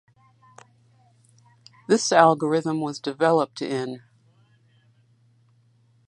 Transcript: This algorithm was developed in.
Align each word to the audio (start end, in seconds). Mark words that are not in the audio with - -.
This 1.87 2.11
algorithm 2.11 2.81
was 2.81 2.99
developed 2.99 3.61
in. 3.61 4.01